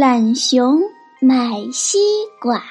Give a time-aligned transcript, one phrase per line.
[0.00, 0.80] 懒熊
[1.18, 1.98] 买西
[2.40, 2.62] 瓜。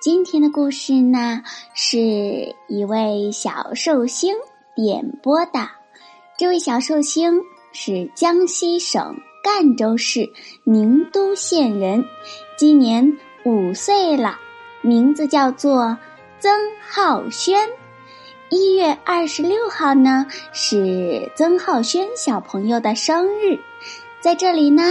[0.00, 1.42] 今天的故事呢，
[1.74, 1.98] 是
[2.68, 4.34] 一位小寿星
[4.74, 5.68] 点播的。
[6.38, 10.32] 这位小寿星是江西省赣州市
[10.64, 12.02] 宁都县人，
[12.56, 14.38] 今年五岁了，
[14.80, 15.98] 名字叫做
[16.38, 17.68] 曾浩轩。
[18.48, 23.60] 一月二十六号呢，是曾浩轩小朋友的生日。
[24.26, 24.82] 在这里呢，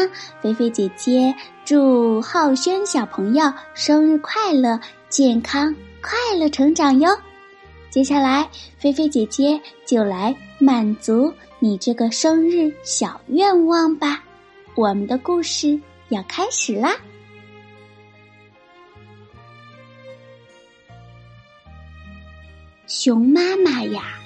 [0.41, 7.09] 菲菲姐姐祝浩轩小朋友生日快乐，健康快乐成长哟！
[7.89, 14.23] 接下来，菲菲姐姐就来满足你这个生日小愿望吧。
[14.73, 16.95] 我们的故事要开始啦！
[22.87, 24.17] 熊妈妈呀，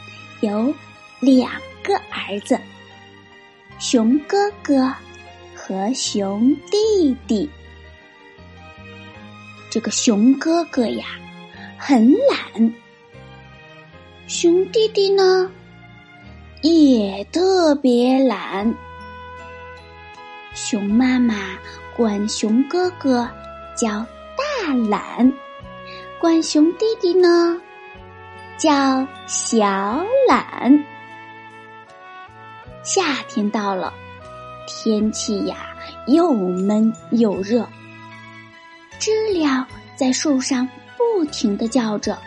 [0.41, 0.71] 有
[1.19, 2.55] 两个儿子。
[3.79, 4.93] 熊哥哥
[5.55, 7.49] 和熊弟弟，
[9.71, 11.05] 这个熊哥哥呀
[11.77, 12.73] 很懒，
[14.27, 15.49] 熊弟弟呢
[16.61, 18.75] 也特别懒。
[20.53, 21.35] 熊妈妈
[21.95, 23.29] 管熊哥哥
[23.77, 24.05] 叫
[24.35, 25.31] 大懒，
[26.19, 27.61] 管熊弟弟呢
[28.57, 30.98] 叫小懒。
[32.83, 33.93] 夏天到了，
[34.67, 35.75] 天气呀
[36.07, 37.67] 又闷又热。
[38.99, 40.67] 知了在树上
[40.97, 42.17] 不停的叫着。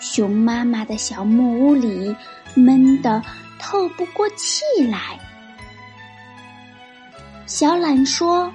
[0.00, 2.14] 熊妈妈的小木屋里
[2.54, 3.22] 闷得
[3.58, 5.18] 透不过气来。
[7.46, 8.52] 小懒说：“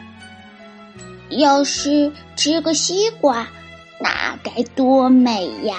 [1.30, 3.48] 要是吃个西瓜，
[4.02, 5.78] 那该多美呀！”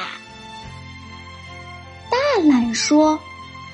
[2.11, 3.19] 大懒说：“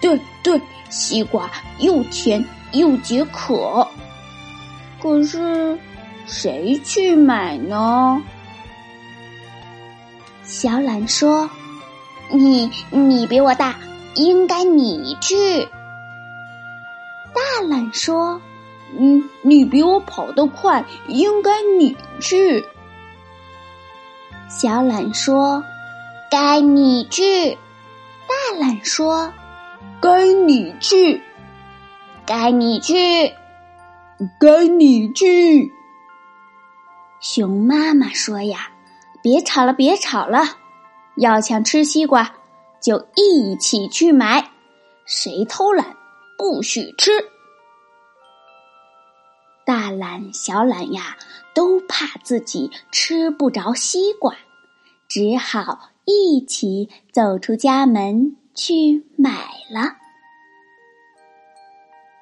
[0.00, 3.88] 对对。”西瓜又甜又解渴，
[5.02, 5.78] 可是
[6.26, 8.22] 谁去买呢？
[10.44, 11.48] 小懒说
[12.30, 13.76] ：“你你比我大，
[14.14, 15.64] 应该你去。”
[17.34, 18.40] 大懒说
[18.98, 22.64] ：“嗯，你比我跑得快，应该你去。”
[24.48, 25.64] 小懒说
[26.30, 27.58] ：“该你去。”
[28.28, 29.32] 大懒说。
[30.04, 31.22] 该你去，
[32.26, 33.32] 该你去，
[34.38, 35.72] 该你去。
[37.22, 38.68] 熊妈妈说：“呀，
[39.22, 40.42] 别吵了，别吵了，
[41.16, 42.34] 要想吃西瓜，
[42.82, 44.50] 就一起去买。
[45.06, 45.96] 谁偷懒，
[46.36, 47.10] 不许吃。”
[49.64, 51.16] 大懒、小懒呀，
[51.54, 54.34] 都怕自己吃不着西瓜，
[55.08, 58.36] 只好一起走出家门。
[58.54, 59.30] 去买
[59.70, 59.96] 了。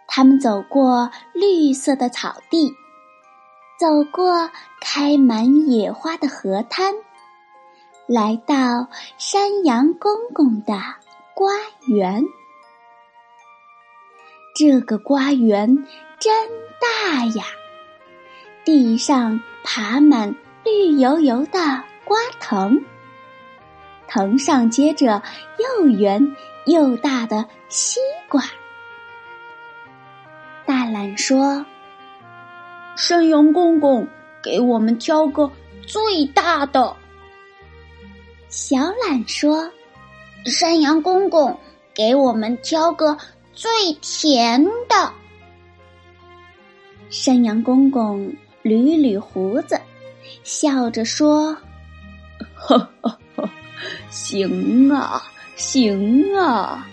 [0.07, 2.75] 他们走过绿色的草地，
[3.79, 4.51] 走过
[4.81, 6.95] 开满野花的河滩，
[8.07, 10.75] 来到山羊公公的
[11.35, 11.53] 瓜
[11.87, 12.23] 园。
[14.55, 15.87] 这个瓜园
[16.19, 17.45] 真大呀！
[18.65, 22.85] 地上爬满绿油油的瓜藤。
[24.13, 25.23] 藤上结着
[25.59, 26.37] 又圆
[26.67, 28.43] 又大的西瓜。
[30.67, 31.65] 大懒说
[32.95, 34.07] ：“山羊公公，
[34.43, 35.51] 给我们挑个
[35.87, 36.95] 最大的。”
[38.51, 39.73] 小懒说
[40.45, 41.59] ：“山羊公公，
[41.95, 43.17] 给我们挑个
[43.55, 43.71] 最
[44.03, 45.11] 甜的。”
[47.09, 48.31] 山羊公公
[48.63, 49.81] 捋捋胡子，
[50.45, 51.57] 笑着说
[52.55, 53.19] ：“呵呵。”
[54.11, 55.23] 行啊，
[55.57, 56.87] 行啊！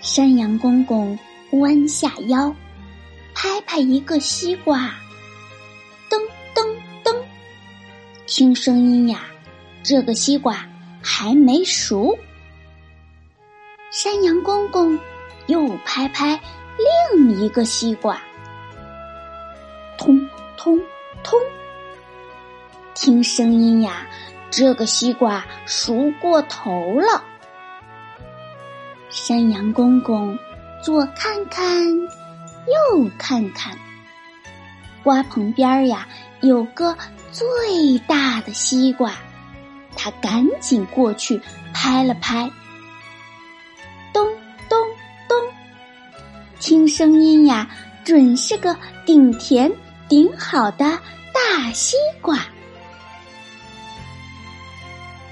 [0.00, 1.18] 山羊公公
[1.52, 2.54] 弯下腰，
[3.34, 4.90] 拍拍一个西瓜，
[6.10, 6.18] 噔
[6.54, 6.66] 噔
[7.04, 7.16] 噔，
[8.26, 9.26] 听声音呀，
[9.82, 10.66] 这个西瓜
[11.00, 12.18] 还没熟。
[13.90, 14.98] 山羊公公
[15.46, 16.40] 又拍拍
[17.12, 18.20] 另一个西瓜，
[19.98, 20.18] 通
[20.56, 20.80] 通
[21.22, 21.38] 通，
[22.94, 24.06] 听声音呀。
[24.52, 27.24] 这个西瓜熟过头了，
[29.08, 30.38] 山羊公公
[30.84, 33.74] 左看看，右看看。
[35.02, 36.06] 瓜棚边儿呀，
[36.42, 36.94] 有个
[37.32, 39.14] 最大的西瓜，
[39.96, 41.40] 他赶紧过去
[41.72, 42.50] 拍了拍。
[44.12, 44.22] 咚
[44.68, 44.78] 咚
[45.30, 45.38] 咚，
[46.60, 47.70] 听声音呀，
[48.04, 48.76] 准是个
[49.06, 49.72] 顶甜
[50.10, 50.84] 顶好的
[51.32, 52.38] 大西瓜。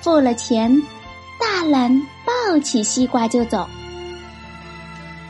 [0.00, 0.82] 付了钱，
[1.38, 3.68] 大懒抱起西瓜就走。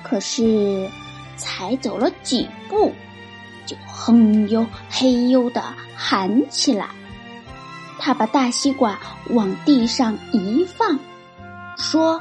[0.03, 0.89] 可是
[1.37, 2.93] 才走了几步。
[3.67, 5.63] 就哼呦嘿呦的
[5.95, 6.89] 喊起来，
[8.01, 10.99] 他把大西瓜往地上一放，
[11.77, 12.21] 说：“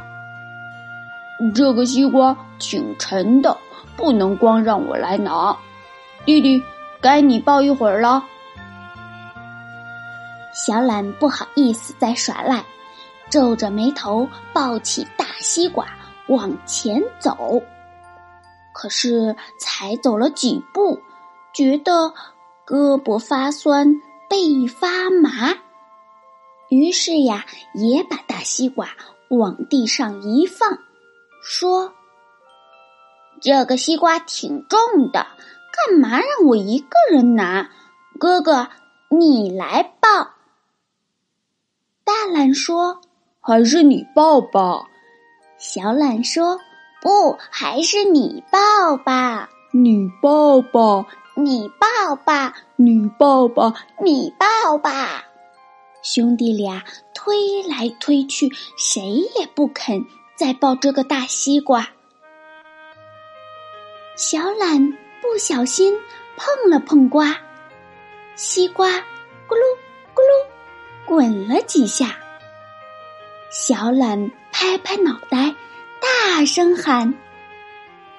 [1.55, 3.57] 这个西瓜挺沉的，
[3.97, 5.57] 不能光让我来拿。
[6.25, 6.61] 弟弟，
[7.01, 8.23] 该你抱一会儿了。”
[10.65, 12.65] 小懒不好意思再耍赖，
[13.29, 15.87] 皱着眉头抱起大西瓜
[16.27, 17.61] 往前走。
[18.73, 20.99] 可是才走了几步。
[21.51, 22.13] 觉得
[22.65, 23.95] 胳膊发酸，
[24.29, 25.57] 背发麻，
[26.69, 28.87] 于是呀，也把大西瓜
[29.29, 30.77] 往地上一放，
[31.43, 31.91] 说
[33.41, 34.79] ：“这个西瓜挺重
[35.11, 35.25] 的，
[35.73, 37.71] 干嘛让我一个人拿？
[38.19, 38.69] 哥哥，
[39.09, 40.33] 你来抱。”
[42.09, 42.99] 大懒说
[43.39, 44.81] ：“还是你抱吧。”
[45.59, 46.59] 小懒说
[47.03, 51.05] ：“不，还是你抱吧。”你抱吧。
[51.35, 55.23] 你抱吧，你抱吧，你抱吧，
[56.01, 56.83] 兄弟俩
[57.13, 59.01] 推来推去，谁
[59.39, 60.03] 也不肯
[60.35, 61.87] 再抱这个大西瓜。
[64.17, 65.95] 小懒不小心
[66.35, 67.37] 碰了碰瓜，
[68.35, 69.63] 西瓜咕噜
[70.13, 70.48] 咕噜
[71.09, 72.19] 滚了几下。
[73.49, 75.55] 小懒拍拍脑袋，
[75.99, 77.15] 大声喊：“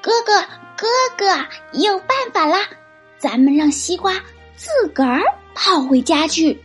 [0.02, 0.40] 哥哥，
[0.76, 2.68] 哥哥，有办法啦！”
[3.16, 4.20] 咱们让西瓜
[4.56, 5.22] 自个儿
[5.54, 6.60] 跑回家去。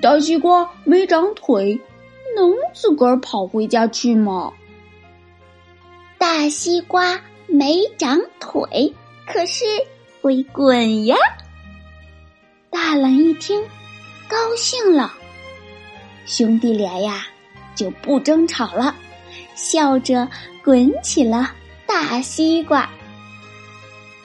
[0.00, 1.78] 大西瓜没长腿，
[2.34, 4.54] 能自个儿跑回家去吗？
[6.16, 8.94] 大西瓜没长腿，
[9.26, 9.66] 可是
[10.22, 11.14] 会滚呀！
[12.70, 13.62] 大懒一听，
[14.34, 15.14] 高兴了，
[16.26, 17.24] 兄弟俩呀
[17.76, 18.92] 就不争吵了，
[19.54, 20.28] 笑着
[20.64, 21.52] 滚起了
[21.86, 22.90] 大西瓜。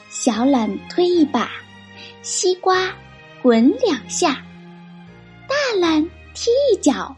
[0.10, 1.52] 小懒推一把，
[2.24, 2.92] 西瓜
[3.44, 4.34] 滚两下；
[5.48, 6.04] 大懒
[6.34, 7.16] 踢一脚，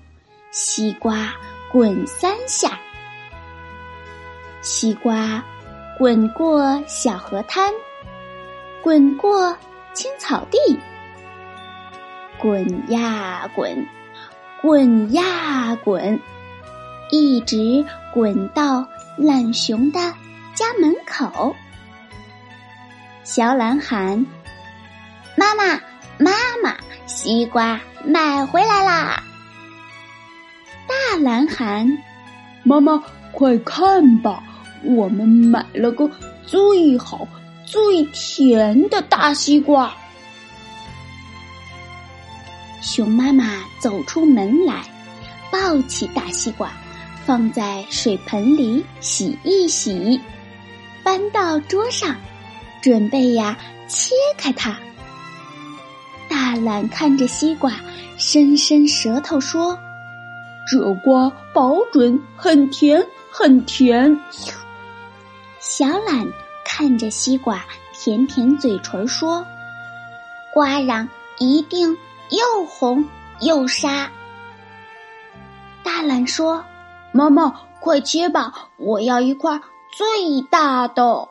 [0.51, 1.33] 西瓜
[1.71, 2.77] 滚三下。
[4.61, 5.41] 西瓜
[5.97, 7.73] 滚过小河滩，
[8.83, 9.55] 滚过
[9.93, 10.77] 青草地，
[12.41, 13.85] 滚呀滚，
[14.63, 16.19] 滚呀滚，
[17.11, 18.83] 一直滚到
[19.15, 19.99] 懒熊的
[20.55, 21.55] 家门口。
[23.23, 24.25] 小懒喊
[25.38, 25.79] ：“妈妈，
[26.17, 26.31] 妈
[26.63, 29.21] 妈，西瓜买回来啦！”
[30.89, 31.95] 大懒喊
[32.65, 34.41] ：“妈妈，快看吧，
[34.83, 36.09] 我们买了个
[36.43, 37.27] 最好、
[37.65, 39.93] 最甜的大西瓜。”
[42.81, 44.84] 熊妈妈走出门来，
[45.51, 46.72] 抱起大西瓜，
[47.25, 50.20] 放在水盆里洗一洗，
[51.03, 52.15] 搬到桌上。
[52.82, 53.55] 准备呀，
[53.88, 54.75] 切开它。
[56.27, 57.72] 大懒看着西瓜，
[58.17, 59.77] 伸伸舌头说
[60.67, 64.20] ：“这瓜保准很甜，很甜。”
[65.62, 66.27] 小懒
[66.65, 67.63] 看着西瓜，
[67.94, 69.46] 舔舔嘴唇说
[70.51, 71.96] ：“瓜瓤一定
[72.31, 73.05] 又红
[73.41, 74.11] 又沙。”
[75.83, 76.65] 大懒说
[77.13, 79.61] ：“妈妈，快切吧，我要一块
[79.95, 81.27] 最大的。”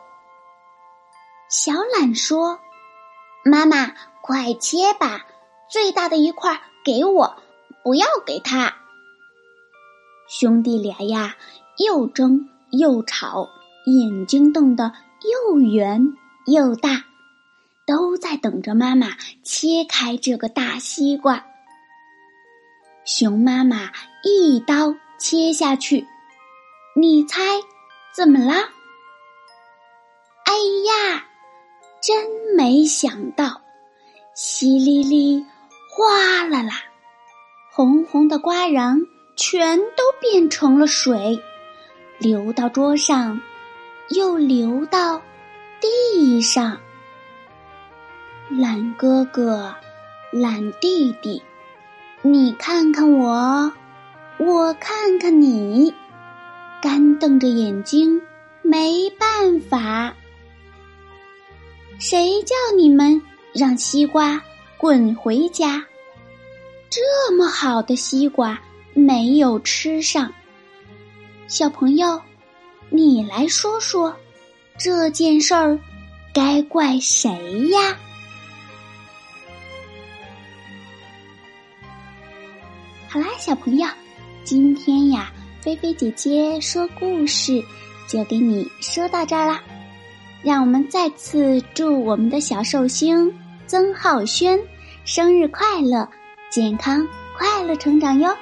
[1.49, 2.59] 小懒说
[3.43, 5.25] ：“妈妈，快切吧，
[5.69, 7.35] 最大的一块给我，
[7.83, 8.75] 不要给他。”
[10.29, 11.35] 兄弟俩呀，
[11.77, 13.49] 又争又吵，
[13.85, 16.13] 眼睛瞪得又圆
[16.45, 17.03] 又大，
[17.85, 19.09] 都在等着妈妈
[19.43, 21.45] 切开这个大西瓜。
[23.05, 23.91] 熊妈妈
[24.23, 26.07] 一刀切下去，
[26.95, 27.41] 你猜
[28.15, 28.53] 怎么了？
[30.45, 30.53] 哎
[30.85, 31.25] 呀！
[32.01, 33.61] 真没想到，
[34.35, 35.45] 淅沥沥，
[35.89, 36.83] 哗啦啦，
[37.71, 39.05] 红红的瓜瓤
[39.37, 41.39] 全都变成了水，
[42.17, 43.39] 流到桌上，
[44.09, 45.21] 又流到
[45.79, 46.79] 地上。
[48.57, 49.73] 懒哥哥，
[50.29, 51.41] 懒弟弟，
[52.21, 53.71] 你看看我，
[54.39, 55.93] 我看看你，
[56.81, 58.21] 干瞪着眼睛，
[58.61, 60.13] 没办法。
[61.97, 63.21] 谁叫你们
[63.53, 64.41] 让西瓜
[64.75, 65.81] 滚回家？
[66.89, 68.59] 这么好的西瓜
[68.93, 70.29] 没有吃上。
[71.47, 72.21] 小朋友，
[72.89, 74.13] 你来说说，
[74.77, 75.79] 这件事儿
[76.33, 77.29] 该怪谁
[77.69, 77.97] 呀？
[83.13, 83.85] 好啦，小朋友，
[84.45, 87.61] 今天呀，菲菲姐姐说故事
[88.07, 89.61] 就给你说到这儿啦。
[90.41, 93.29] 让我们再次祝我们的小寿星
[93.67, 94.57] 曾浩轩
[95.03, 96.07] 生日快乐，
[96.49, 97.05] 健康
[97.37, 98.33] 快乐成长哟。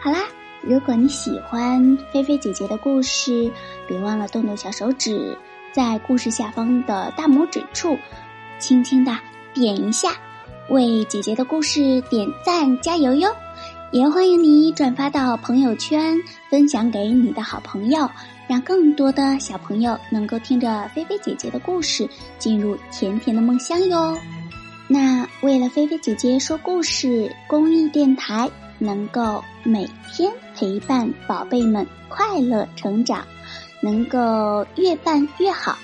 [0.00, 0.20] 好啦，
[0.62, 3.52] 如果你喜欢菲菲姐姐的故事，
[3.86, 5.36] 别忘了动动小手指，
[5.70, 7.98] 在故事下方的大拇指处，
[8.58, 9.14] 轻轻的
[9.52, 10.14] 点一下。
[10.70, 13.28] 为姐姐的故事点赞加油哟！
[13.90, 16.16] 也欢迎你转发到朋友圈，
[16.48, 18.08] 分享给你的好朋友，
[18.46, 22.08] 让更多的小朋友能够听着菲菲姐姐的故事，
[22.38, 24.16] 进入甜甜的梦乡哟。
[24.86, 28.48] 那为了菲菲姐姐说故事公益电台
[28.78, 33.26] 能够每天陪伴宝贝们快乐成长，
[33.82, 35.76] 能够越办越好，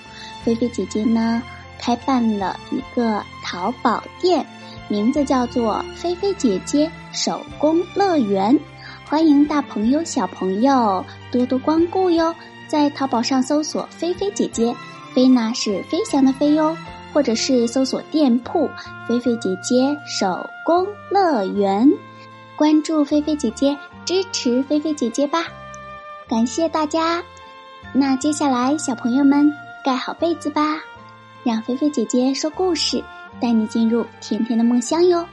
[0.45, 1.43] 菲菲姐姐呢
[1.77, 4.47] 开办了一个淘宝店。
[4.89, 8.59] 名字叫做“菲菲姐姐手工乐园”，
[9.05, 12.35] 欢迎大朋友小朋友多多光顾哟。
[12.69, 14.75] 在淘宝上搜索“菲菲姐姐”，
[15.15, 16.77] 菲呢是飞翔的飞哟，
[17.13, 18.71] 或者是搜索店铺
[19.09, 21.89] “菲菲姐姐手工乐园”，
[22.57, 25.45] 关注菲菲姐姐，支持菲菲姐姐吧。
[26.29, 27.23] 感谢大家。
[27.93, 29.53] 那接下来，小朋友们
[29.85, 30.79] 盖好被子吧，
[31.45, 33.03] 让菲菲姐姐说故事。
[33.41, 35.27] 带你进入甜甜的梦乡哟，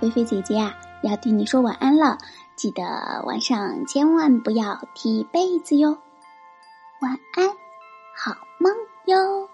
[0.00, 2.18] 菲菲姐姐啊，要对你说晚安了，
[2.56, 2.82] 记得
[3.26, 5.98] 晚上千万不要踢被子哟，
[7.00, 7.48] 晚安，
[8.16, 8.72] 好梦
[9.06, 9.48] 哟。